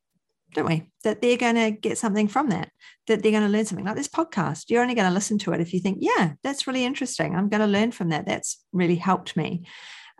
don't 0.55 0.67
we? 0.67 0.90
That 1.05 1.21
they're 1.21 1.37
going 1.37 1.57
to 1.57 1.71
get 1.71 1.99
something 1.99 2.28
from 2.28 2.49
that, 2.50 2.71
that 3.07 3.23
they're 3.23 3.33
going 3.33 3.45
to 3.45 3.49
learn 3.49 3.67
something 3.67 3.85
like 3.85 3.97
this 3.97 4.09
podcast. 4.09 4.64
You're 4.69 4.83
only 4.83 4.95
going 4.95 5.09
to 5.09 5.14
listen 5.14 5.38
to 5.38 5.52
it 5.52 5.61
if 5.61 5.73
you 5.73 5.81
think, 5.81 5.99
yeah, 6.00 6.33
that's 6.43 6.67
really 6.67 6.85
interesting. 6.85 7.35
I'm 7.35 7.49
going 7.49 7.61
to 7.61 7.67
learn 7.67 7.93
from 7.93 8.11
that. 8.11 8.26
That's 8.26 8.64
really 8.73 8.97
helped 8.97 9.37
me. 9.37 9.67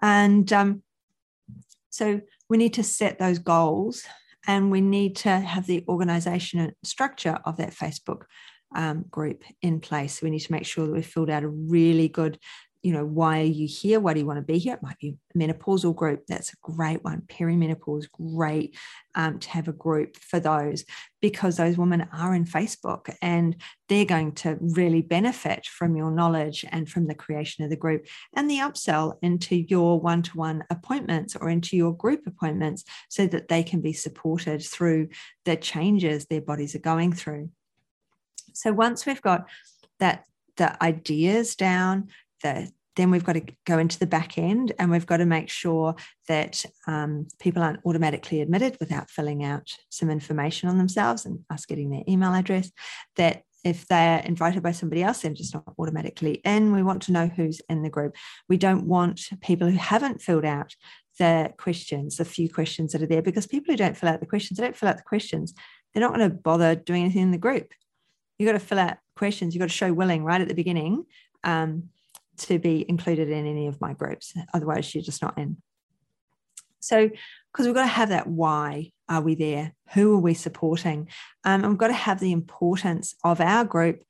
And 0.02 0.52
um, 0.52 0.82
so 1.90 2.20
we 2.49 2.56
need 2.56 2.75
to 2.75 2.82
set 2.82 3.18
those 3.18 3.38
goals 3.38 4.04
and 4.47 4.70
we 4.70 4.80
need 4.80 5.16
to 5.16 5.30
have 5.30 5.66
the 5.66 5.85
organization 5.88 6.61
and 6.61 6.73
structure 6.82 7.38
of 7.44 7.56
that 7.56 7.75
Facebook 7.75 8.23
um, 8.75 9.04
group 9.11 9.44
in 9.62 9.80
place. 9.80 10.23
We 10.23 10.30
need 10.30 10.40
to 10.40 10.52
make 10.52 10.66
sure 10.66 10.87
that 10.87 10.92
we've 10.92 11.04
filled 11.04 11.30
out 11.30 11.42
a 11.42 11.49
really 11.49 12.08
good 12.08 12.38
you 12.82 12.92
know, 12.92 13.04
why 13.04 13.40
are 13.40 13.44
you 13.44 13.66
here? 13.66 13.99
Why 13.99 14.14
do 14.14 14.20
you 14.20 14.26
want 14.26 14.38
to 14.38 14.52
be 14.52 14.58
here? 14.58 14.75
It 14.75 14.82
might 14.82 14.99
be 14.99 15.16
a 15.35 15.38
menopausal 15.38 15.97
group. 15.97 16.25
That's 16.28 16.52
a 16.52 16.56
great 16.62 17.02
one. 17.02 17.23
Perimenopause, 17.23 18.08
great 18.11 18.76
um, 19.16 19.40
to 19.40 19.49
have 19.50 19.66
a 19.66 19.73
group 19.73 20.16
for 20.16 20.38
those 20.38 20.85
because 21.20 21.56
those 21.56 21.76
women 21.76 22.08
are 22.12 22.35
in 22.35 22.44
Facebook 22.44 23.12
and 23.20 23.56
they're 23.88 24.04
going 24.04 24.32
to 24.32 24.56
really 24.61 25.02
benefit 25.02 25.66
from 25.66 25.97
your 25.97 26.12
knowledge 26.12 26.64
and 26.70 26.88
from 26.88 27.08
the 27.08 27.14
creation 27.14 27.64
of 27.64 27.70
the 27.70 27.76
group 27.76 28.06
and 28.37 28.49
the 28.49 28.58
upsell 28.58 29.18
into 29.23 29.56
your 29.56 30.00
one 30.00 30.23
to 30.23 30.37
one 30.37 30.62
appointments 30.70 31.35
or 31.35 31.49
into 31.49 31.76
your 31.76 31.92
group 31.97 32.26
appointments 32.26 32.85
so 33.08 33.26
that 33.26 33.49
they 33.49 33.64
can 33.64 33.80
be 33.80 33.92
supported 33.92 34.62
through 34.62 35.08
the 35.44 35.56
changes 35.56 36.26
their 36.26 36.40
bodies 36.40 36.76
are 36.76 36.80
going 36.80 37.12
through. 37.12 37.50
So 38.52 38.73
once 38.73 39.04
we've 39.04 39.23
got 39.23 39.49
that 39.99 40.25
the 40.56 40.82
ideas 40.82 41.54
down, 41.56 42.08
the 42.42 42.71
then 42.99 43.12
we've 43.12 43.25
got 43.25 43.35
to 43.35 43.42
go 43.64 43.78
into 43.78 43.97
the 43.97 44.09
back 44.09 44.37
end 44.37 44.73
and 44.76 44.90
we've 44.90 45.07
got 45.07 45.18
to 45.18 45.25
make 45.25 45.49
sure 45.49 45.95
that 46.26 46.64
um, 46.88 47.28
people 47.38 47.62
aren't 47.62 47.78
automatically 47.87 48.40
admitted 48.40 48.76
without 48.80 49.09
filling 49.09 49.45
out 49.45 49.71
some 49.88 50.11
information 50.11 50.68
on 50.68 50.78
themselves 50.78 51.25
and 51.25 51.38
us 51.49 51.64
getting 51.64 51.90
their 51.90 52.02
email 52.09 52.35
address, 52.35 52.73
that 53.14 53.45
if 53.64 53.87
they're 53.87 54.18
invited 54.25 54.64
by 54.64 54.73
somebody 54.73 55.04
else, 55.04 55.21
they're 55.21 55.33
just 55.33 55.54
not 55.54 55.73
automatically 55.78 56.40
in. 56.45 56.73
We 56.73 56.83
want 56.83 57.02
to 57.02 57.12
know 57.12 57.28
who's 57.28 57.61
in 57.68 57.83
the 57.83 57.88
group. 57.88 58.16
We 58.49 58.57
don't 58.57 58.88
want 58.88 59.28
people 59.42 59.71
who 59.71 59.78
haven't 59.78 60.21
filled 60.21 60.45
out 60.45 60.75
the 61.21 61.52
questions, 61.57 62.16
the 62.16 62.25
few 62.25 62.52
questions 62.52 62.92
that 62.92 63.02
are 63.02 63.07
there, 63.07 63.23
because 63.23 63.47
people 63.47 63.73
who 63.73 63.78
don't 63.78 63.97
fill 63.97 64.09
out 64.09 64.18
the 64.18 64.26
questions, 64.26 64.59
they 64.59 64.64
don't 64.64 64.76
fill 64.76 64.88
out 64.88 64.97
the 64.97 65.02
questions, 65.04 65.54
they're 65.95 66.00
not 66.00 66.14
going 66.14 66.28
to 66.28 66.37
bother 66.37 66.75
doing 66.75 67.04
anything 67.04 67.23
in 67.23 67.30
the 67.30 67.38
group. 67.38 67.73
You've 68.38 68.49
got 68.49 68.52
to 68.52 68.59
fill 68.59 68.80
out 68.80 68.99
questions. 69.16 69.54
You've 69.54 69.61
got 69.61 69.68
to 69.68 69.75
show 69.75 69.92
willing 69.92 70.25
right 70.25 70.40
at 70.40 70.49
the 70.49 70.54
beginning 70.54 71.04
um, 71.45 71.90
to 72.38 72.59
be 72.59 72.85
included 72.88 73.28
in 73.30 73.47
any 73.47 73.66
of 73.66 73.80
my 73.80 73.92
groups. 73.92 74.35
Otherwise, 74.54 74.95
you're 74.95 75.04
just 75.04 75.23
not 75.23 75.38
in. 75.38 75.59
So, 76.80 77.11
because 77.52 77.66
we've 77.66 77.75
got 77.75 77.83
to 77.83 77.88
have 77.88 78.11
that 78.11 78.26
why 78.26 78.92
are 79.09 79.21
we 79.21 79.35
there? 79.35 79.75
Who 79.95 80.14
are 80.14 80.21
we 80.21 80.35
supporting? 80.35 81.09
Um, 81.45 81.62
and 81.62 81.68
we've 81.68 81.78
got 81.78 81.88
to 81.88 81.95
have 81.95 82.21
the 82.21 82.33
importance 82.33 83.14
of 83.25 83.40
our 83.40 83.64
group 83.64 84.02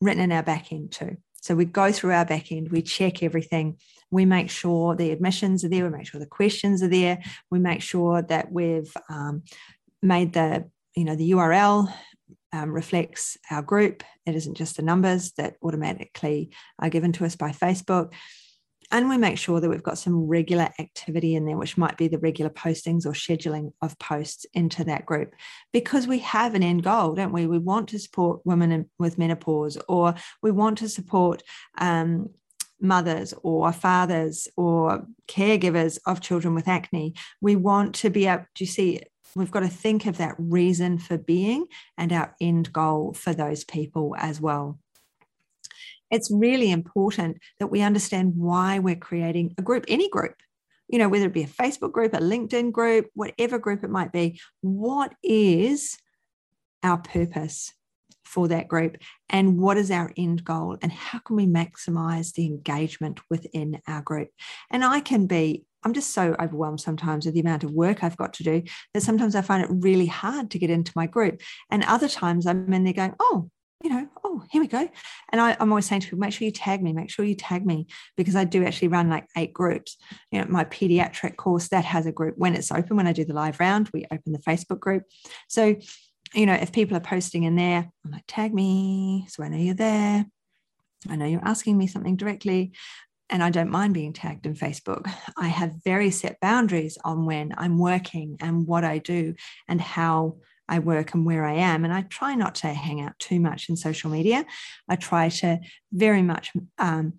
written 0.00 0.22
in 0.22 0.32
our 0.32 0.42
back 0.42 0.72
end 0.72 0.92
too. 0.92 1.16
So 1.42 1.54
we 1.54 1.64
go 1.64 1.90
through 1.90 2.12
our 2.12 2.26
back 2.26 2.52
end, 2.52 2.70
we 2.70 2.82
check 2.82 3.22
everything, 3.22 3.78
we 4.10 4.26
make 4.26 4.50
sure 4.50 4.94
the 4.94 5.10
admissions 5.10 5.64
are 5.64 5.68
there, 5.68 5.84
we 5.84 5.96
make 5.96 6.06
sure 6.06 6.20
the 6.20 6.26
questions 6.26 6.82
are 6.82 6.88
there, 6.88 7.22
we 7.50 7.58
make 7.58 7.80
sure 7.80 8.20
that 8.22 8.52
we've 8.52 8.92
um, 9.08 9.42
made 10.02 10.32
the 10.32 10.68
you 10.96 11.04
know 11.04 11.14
the 11.14 11.30
URL 11.30 11.92
um, 12.52 12.70
reflects 12.70 13.36
our 13.50 13.62
group. 13.62 14.02
It 14.26 14.34
isn't 14.34 14.56
just 14.56 14.76
the 14.76 14.82
numbers 14.82 15.32
that 15.32 15.56
automatically 15.62 16.50
are 16.78 16.90
given 16.90 17.12
to 17.12 17.24
us 17.24 17.36
by 17.36 17.50
Facebook 17.50 18.12
and 18.92 19.08
we 19.08 19.16
make 19.16 19.38
sure 19.38 19.60
that 19.60 19.68
we've 19.68 19.82
got 19.82 19.98
some 19.98 20.26
regular 20.26 20.68
activity 20.78 21.36
in 21.36 21.44
there, 21.44 21.56
which 21.56 21.78
might 21.78 21.96
be 21.96 22.08
the 22.08 22.18
regular 22.18 22.50
postings 22.50 23.06
or 23.06 23.12
scheduling 23.12 23.72
of 23.80 23.98
posts 23.98 24.46
into 24.52 24.82
that 24.84 25.06
group, 25.06 25.34
because 25.72 26.08
we 26.08 26.18
have 26.20 26.54
an 26.54 26.62
end 26.62 26.82
goal, 26.82 27.14
don't 27.14 27.32
we? 27.32 27.46
We 27.46 27.58
want 27.58 27.88
to 27.90 27.98
support 27.98 28.40
women 28.44 28.90
with 28.98 29.18
menopause, 29.18 29.78
or 29.88 30.14
we 30.42 30.50
want 30.50 30.78
to 30.78 30.88
support 30.88 31.42
um, 31.78 32.30
mothers 32.80 33.32
or 33.42 33.72
fathers 33.72 34.48
or 34.56 35.06
caregivers 35.28 35.98
of 36.06 36.20
children 36.20 36.54
with 36.54 36.66
acne. 36.66 37.14
We 37.40 37.54
want 37.54 37.94
to 37.96 38.10
be 38.10 38.26
able 38.26 38.46
to 38.56 38.66
see 38.66 39.02
we've 39.36 39.50
got 39.50 39.60
to 39.60 39.68
think 39.68 40.06
of 40.06 40.18
that 40.18 40.34
reason 40.38 40.98
for 40.98 41.16
being 41.16 41.66
and 41.96 42.12
our 42.12 42.34
end 42.40 42.72
goal 42.72 43.12
for 43.12 43.32
those 43.32 43.64
people 43.64 44.14
as 44.18 44.40
well 44.40 44.78
it's 46.10 46.30
really 46.30 46.70
important 46.70 47.38
that 47.58 47.68
we 47.68 47.82
understand 47.82 48.34
why 48.36 48.78
we're 48.78 48.96
creating 48.96 49.54
a 49.58 49.62
group, 49.62 49.84
any 49.88 50.08
group, 50.08 50.34
you 50.88 50.98
know, 50.98 51.08
whether 51.08 51.26
it 51.26 51.32
be 51.32 51.44
a 51.44 51.46
Facebook 51.46 51.92
group, 51.92 52.14
a 52.14 52.18
LinkedIn 52.18 52.72
group, 52.72 53.08
whatever 53.14 53.58
group 53.58 53.84
it 53.84 53.90
might 53.90 54.12
be. 54.12 54.40
What 54.60 55.14
is 55.22 55.96
our 56.82 56.98
purpose 56.98 57.72
for 58.24 58.48
that 58.48 58.68
group? 58.68 58.96
And 59.28 59.58
what 59.58 59.76
is 59.76 59.90
our 59.90 60.12
end 60.16 60.44
goal? 60.44 60.78
And 60.82 60.90
how 60.90 61.20
can 61.20 61.36
we 61.36 61.46
maximize 61.46 62.34
the 62.34 62.46
engagement 62.46 63.20
within 63.30 63.80
our 63.86 64.02
group? 64.02 64.30
And 64.70 64.84
I 64.84 65.00
can 65.00 65.26
be 65.26 65.64
I'm 65.82 65.94
just 65.94 66.12
so 66.12 66.36
overwhelmed 66.38 66.80
sometimes 66.80 67.24
with 67.24 67.34
the 67.34 67.40
amount 67.40 67.64
of 67.64 67.72
work 67.72 68.04
I've 68.04 68.16
got 68.16 68.34
to 68.34 68.42
do 68.42 68.62
that 68.94 69.02
sometimes 69.02 69.34
I 69.34 69.42
find 69.42 69.62
it 69.62 69.70
really 69.70 70.06
hard 70.06 70.50
to 70.50 70.58
get 70.58 70.70
into 70.70 70.92
my 70.94 71.06
group. 71.06 71.40
And 71.70 71.84
other 71.84 72.08
times 72.08 72.46
I'm 72.46 72.72
in 72.72 72.84
there 72.84 72.92
going, 72.92 73.14
oh, 73.18 73.50
you 73.82 73.88
know, 73.88 74.06
oh, 74.24 74.42
here 74.50 74.60
we 74.60 74.68
go. 74.68 74.88
And 75.32 75.40
I, 75.40 75.56
am 75.58 75.72
always 75.72 75.86
saying 75.86 76.02
to 76.02 76.06
people, 76.08 76.18
make 76.18 76.34
sure 76.34 76.44
you 76.44 76.52
tag 76.52 76.82
me, 76.82 76.92
make 76.92 77.10
sure 77.10 77.24
you 77.24 77.34
tag 77.34 77.64
me, 77.64 77.86
because 78.16 78.36
I 78.36 78.44
do 78.44 78.64
actually 78.64 78.88
run 78.88 79.08
like 79.08 79.26
eight 79.36 79.54
groups. 79.54 79.96
You 80.30 80.40
know, 80.40 80.46
my 80.48 80.64
pediatric 80.64 81.36
course 81.36 81.68
that 81.68 81.84
has 81.86 82.04
a 82.04 82.12
group 82.12 82.36
when 82.36 82.54
it's 82.54 82.70
open, 82.70 82.96
when 82.96 83.06
I 83.06 83.12
do 83.12 83.24
the 83.24 83.32
live 83.32 83.58
round, 83.58 83.88
we 83.94 84.04
open 84.12 84.32
the 84.32 84.38
Facebook 84.38 84.80
group. 84.80 85.04
So, 85.48 85.76
you 86.34 86.46
know, 86.46 86.54
if 86.54 86.72
people 86.72 86.96
are 86.96 87.00
posting 87.00 87.44
in 87.44 87.56
there, 87.56 87.90
I'm 88.04 88.10
like, 88.10 88.24
tag 88.28 88.52
me. 88.52 89.26
So 89.30 89.42
I 89.42 89.48
know 89.48 89.56
you're 89.56 89.74
there. 89.74 90.26
I 91.08 91.16
know 91.16 91.24
you're 91.24 91.44
asking 91.44 91.78
me 91.78 91.86
something 91.86 92.16
directly. 92.16 92.72
And 93.30 93.42
I 93.42 93.50
don't 93.50 93.70
mind 93.70 93.94
being 93.94 94.12
tagged 94.12 94.44
in 94.44 94.54
Facebook. 94.54 95.10
I 95.36 95.48
have 95.48 95.82
very 95.84 96.10
set 96.10 96.40
boundaries 96.40 96.98
on 97.04 97.26
when 97.26 97.54
I'm 97.56 97.78
working 97.78 98.36
and 98.40 98.66
what 98.66 98.84
I 98.84 98.98
do 98.98 99.34
and 99.68 99.80
how 99.80 100.38
I 100.68 100.80
work 100.80 101.14
and 101.14 101.24
where 101.24 101.44
I 101.44 101.54
am. 101.54 101.84
And 101.84 101.94
I 101.94 102.02
try 102.02 102.34
not 102.34 102.56
to 102.56 102.68
hang 102.68 103.00
out 103.00 103.18
too 103.18 103.40
much 103.40 103.68
in 103.68 103.76
social 103.76 104.10
media. 104.10 104.44
I 104.88 104.96
try 104.96 105.28
to 105.28 105.58
very 105.92 106.22
much 106.22 106.52
um, 106.78 107.14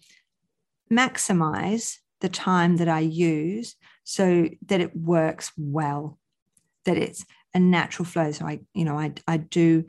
maximize 0.91 1.97
the 2.19 2.29
time 2.29 2.77
that 2.77 2.89
I 2.89 2.99
use 2.99 3.75
so 4.03 4.49
that 4.67 4.81
it 4.81 4.95
works 4.95 5.51
well, 5.57 6.17
that 6.85 6.97
it's 6.97 7.25
a 7.53 7.59
natural 7.59 8.05
flow. 8.05 8.31
So 8.31 8.45
I, 8.45 8.59
you 8.73 8.85
know, 8.85 8.97
I, 8.97 9.13
I 9.27 9.37
do 9.37 9.85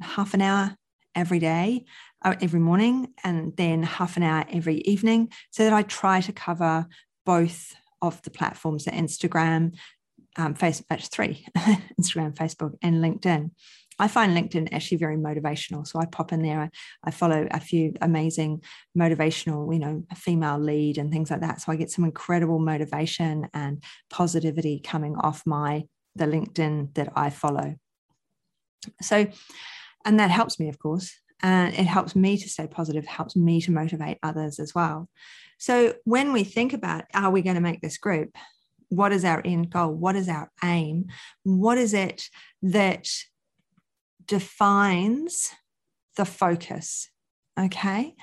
half 0.00 0.34
an 0.34 0.42
hour 0.42 0.76
every 1.14 1.38
day, 1.38 1.84
uh, 2.22 2.34
every 2.40 2.60
morning, 2.60 3.08
and 3.24 3.56
then 3.56 3.82
half 3.82 4.16
an 4.16 4.22
hour 4.22 4.44
every 4.50 4.78
evening, 4.78 5.30
so 5.50 5.64
that 5.64 5.72
I 5.72 5.82
try 5.82 6.20
to 6.20 6.32
cover 6.32 6.86
both 7.24 7.74
of 8.00 8.20
the 8.22 8.30
platforms, 8.30 8.84
the 8.84 8.90
Instagram, 8.90 9.74
um, 10.36 10.54
Facebook, 10.54 11.08
three, 11.10 11.46
Instagram, 12.00 12.34
Facebook, 12.34 12.74
and 12.82 12.96
LinkedIn. 12.96 13.50
I 13.98 14.08
find 14.08 14.36
LinkedIn 14.36 14.72
actually 14.72 14.96
very 14.96 15.16
motivational. 15.16 15.86
So 15.86 16.00
I 16.00 16.06
pop 16.06 16.32
in 16.32 16.42
there. 16.42 16.60
I, 16.60 16.70
I, 17.04 17.10
follow 17.10 17.46
a 17.50 17.60
few 17.60 17.92
amazing 18.00 18.62
motivational, 18.98 19.72
you 19.72 19.78
know, 19.78 20.04
female 20.16 20.58
lead 20.58 20.98
and 20.98 21.12
things 21.12 21.30
like 21.30 21.42
that. 21.42 21.60
So 21.60 21.70
I 21.70 21.76
get 21.76 21.90
some 21.90 22.04
incredible 22.04 22.58
motivation 22.58 23.48
and 23.52 23.82
positivity 24.10 24.80
coming 24.82 25.16
off 25.16 25.42
my 25.46 25.84
the 26.16 26.24
LinkedIn 26.26 26.94
that 26.94 27.12
I 27.14 27.30
follow. 27.30 27.76
So, 29.00 29.26
and 30.04 30.18
that 30.20 30.30
helps 30.30 30.58
me, 30.58 30.68
of 30.68 30.78
course. 30.78 31.12
And 31.42 31.74
it 31.74 31.86
helps 31.86 32.14
me 32.14 32.36
to 32.36 32.48
stay 32.48 32.66
positive, 32.66 33.04
helps 33.06 33.34
me 33.34 33.60
to 33.62 33.72
motivate 33.72 34.18
others 34.22 34.60
as 34.60 34.74
well. 34.74 35.08
So 35.58 35.94
when 36.04 36.32
we 36.32 36.44
think 36.44 36.72
about 36.72 37.04
are 37.14 37.30
we 37.30 37.42
going 37.42 37.56
to 37.56 37.60
make 37.60 37.80
this 37.80 37.98
group, 37.98 38.36
what 38.88 39.12
is 39.12 39.24
our 39.24 39.42
end 39.44 39.70
goal? 39.70 39.92
What 39.92 40.16
is 40.16 40.28
our 40.28 40.50
aim? 40.62 41.06
What 41.42 41.78
is 41.78 41.94
it 41.94 42.28
that 42.62 43.08
defines 44.26 45.50
the 46.16 46.24
focus? 46.24 47.08
Okay. 47.58 48.14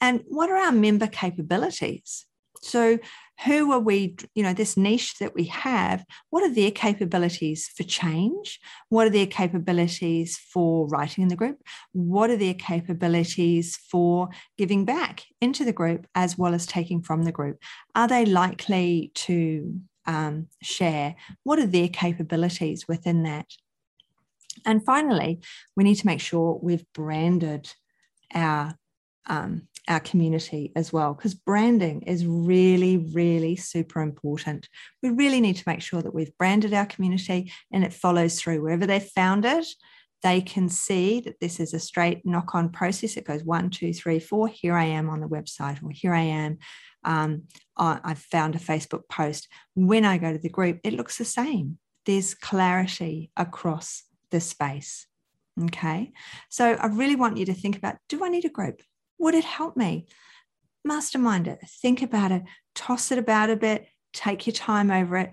And 0.00 0.22
what 0.28 0.50
are 0.50 0.56
our 0.56 0.72
member 0.72 1.06
capabilities? 1.06 2.26
So, 2.60 2.98
who 3.44 3.72
are 3.72 3.80
we, 3.80 4.16
you 4.34 4.42
know, 4.42 4.52
this 4.52 4.76
niche 4.76 5.18
that 5.18 5.34
we 5.34 5.44
have, 5.44 6.04
what 6.30 6.44
are 6.44 6.54
their 6.54 6.70
capabilities 6.70 7.68
for 7.68 7.82
change? 7.82 8.60
What 8.88 9.06
are 9.06 9.10
their 9.10 9.26
capabilities 9.26 10.38
for 10.38 10.86
writing 10.88 11.22
in 11.22 11.28
the 11.28 11.36
group? 11.36 11.60
What 11.92 12.30
are 12.30 12.36
their 12.36 12.54
capabilities 12.54 13.76
for 13.76 14.28
giving 14.56 14.84
back 14.84 15.24
into 15.40 15.64
the 15.64 15.72
group 15.72 16.06
as 16.14 16.38
well 16.38 16.54
as 16.54 16.66
taking 16.66 17.02
from 17.02 17.24
the 17.24 17.32
group? 17.32 17.60
Are 17.94 18.08
they 18.08 18.24
likely 18.24 19.10
to 19.14 19.80
um, 20.06 20.46
share? 20.62 21.16
What 21.42 21.58
are 21.58 21.66
their 21.66 21.88
capabilities 21.88 22.86
within 22.86 23.24
that? 23.24 23.46
And 24.64 24.84
finally, 24.84 25.40
we 25.76 25.84
need 25.84 25.96
to 25.96 26.06
make 26.06 26.20
sure 26.20 26.58
we've 26.62 26.86
branded 26.92 27.72
our 28.32 28.78
um, 29.26 29.68
our 29.88 30.00
community 30.00 30.72
as 30.76 30.92
well, 30.92 31.14
because 31.14 31.34
branding 31.34 32.02
is 32.02 32.26
really, 32.26 32.96
really 32.96 33.56
super 33.56 34.00
important. 34.00 34.68
We 35.02 35.10
really 35.10 35.40
need 35.40 35.56
to 35.56 35.64
make 35.66 35.82
sure 35.82 36.02
that 36.02 36.14
we've 36.14 36.36
branded 36.38 36.72
our 36.72 36.86
community 36.86 37.52
and 37.72 37.84
it 37.84 37.92
follows 37.92 38.40
through 38.40 38.62
wherever 38.62 38.86
they've 38.86 39.02
found 39.02 39.44
it. 39.44 39.66
They 40.22 40.40
can 40.40 40.70
see 40.70 41.20
that 41.20 41.38
this 41.38 41.60
is 41.60 41.74
a 41.74 41.78
straight 41.78 42.24
knock 42.24 42.54
on 42.54 42.70
process. 42.70 43.18
It 43.18 43.26
goes 43.26 43.44
one, 43.44 43.68
two, 43.68 43.92
three, 43.92 44.18
four. 44.18 44.48
Here 44.48 44.74
I 44.74 44.84
am 44.84 45.10
on 45.10 45.20
the 45.20 45.28
website, 45.28 45.82
or 45.82 45.90
here 45.90 46.14
I 46.14 46.22
am. 46.22 46.58
Um, 47.04 47.42
I've 47.76 48.18
found 48.18 48.56
a 48.56 48.58
Facebook 48.58 49.02
post. 49.10 49.48
When 49.74 50.06
I 50.06 50.16
go 50.16 50.32
to 50.32 50.38
the 50.38 50.48
group, 50.48 50.80
it 50.82 50.94
looks 50.94 51.18
the 51.18 51.26
same. 51.26 51.78
There's 52.06 52.34
clarity 52.34 53.30
across 53.36 54.04
the 54.30 54.40
space. 54.40 55.06
Okay. 55.64 56.12
So 56.48 56.72
I 56.72 56.86
really 56.86 57.16
want 57.16 57.36
you 57.36 57.44
to 57.46 57.54
think 57.54 57.76
about 57.76 57.96
do 58.08 58.24
I 58.24 58.28
need 58.30 58.46
a 58.46 58.48
group? 58.48 58.80
Would 59.18 59.34
it 59.34 59.44
help 59.44 59.76
me? 59.76 60.06
Mastermind 60.84 61.48
it, 61.48 61.60
think 61.82 62.02
about 62.02 62.30
it, 62.30 62.42
toss 62.74 63.10
it 63.10 63.18
about 63.18 63.50
a 63.50 63.56
bit, 63.56 63.86
take 64.12 64.46
your 64.46 64.54
time 64.54 64.90
over 64.90 65.16
it, 65.16 65.30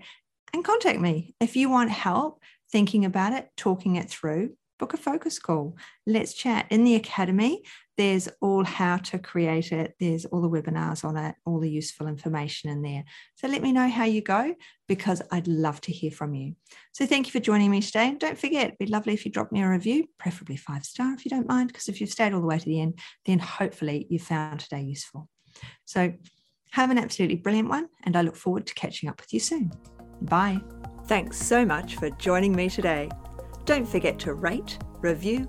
and 0.54 0.64
contact 0.64 1.00
me. 1.00 1.34
If 1.40 1.56
you 1.56 1.68
want 1.68 1.90
help 1.90 2.40
thinking 2.70 3.04
about 3.04 3.32
it, 3.32 3.50
talking 3.56 3.96
it 3.96 4.08
through, 4.08 4.56
book 4.78 4.94
a 4.94 4.96
focus 4.96 5.38
call. 5.38 5.76
Let's 6.06 6.34
chat. 6.34 6.66
In 6.70 6.84
the 6.84 6.94
academy, 6.94 7.62
there's 7.96 8.28
all 8.40 8.64
how 8.64 8.96
to 8.96 9.18
create 9.18 9.72
it, 9.72 9.94
there's 10.00 10.24
all 10.26 10.40
the 10.40 10.48
webinars 10.48 11.04
on 11.04 11.16
it, 11.16 11.34
all 11.44 11.60
the 11.60 11.70
useful 11.70 12.06
information 12.06 12.70
in 12.70 12.82
there. 12.82 13.04
So 13.36 13.48
let 13.48 13.62
me 13.62 13.72
know 13.72 13.88
how 13.88 14.04
you 14.04 14.22
go 14.22 14.54
because 14.88 15.22
I'd 15.30 15.46
love 15.46 15.80
to 15.82 15.92
hear 15.92 16.10
from 16.10 16.34
you. 16.34 16.54
So 16.92 17.06
thank 17.06 17.26
you 17.26 17.32
for 17.32 17.40
joining 17.40 17.70
me 17.70 17.82
today. 17.82 18.14
Don't 18.18 18.38
forget, 18.38 18.68
it'd 18.68 18.78
be 18.78 18.86
lovely 18.86 19.12
if 19.12 19.24
you 19.24 19.30
drop 19.30 19.52
me 19.52 19.62
a 19.62 19.68
review, 19.68 20.08
preferably 20.18 20.56
five 20.56 20.84
star 20.84 21.12
if 21.14 21.24
you 21.24 21.30
don't 21.30 21.48
mind, 21.48 21.68
because 21.68 21.88
if 21.88 22.00
you've 22.00 22.10
stayed 22.10 22.32
all 22.32 22.40
the 22.40 22.46
way 22.46 22.58
to 22.58 22.64
the 22.64 22.80
end, 22.80 22.98
then 23.26 23.38
hopefully 23.38 24.06
you 24.08 24.18
found 24.18 24.60
today 24.60 24.82
useful. 24.82 25.28
So 25.84 26.12
have 26.70 26.90
an 26.90 26.98
absolutely 26.98 27.36
brilliant 27.36 27.68
one, 27.68 27.88
and 28.04 28.16
I 28.16 28.22
look 28.22 28.36
forward 28.36 28.66
to 28.66 28.74
catching 28.74 29.08
up 29.08 29.20
with 29.20 29.32
you 29.34 29.40
soon. 29.40 29.70
Bye. 30.22 30.60
Thanks 31.06 31.36
so 31.36 31.66
much 31.66 31.96
for 31.96 32.08
joining 32.10 32.56
me 32.56 32.70
today. 32.70 33.10
Don't 33.64 33.86
forget 33.86 34.18
to 34.20 34.34
rate, 34.34 34.78
review, 35.00 35.48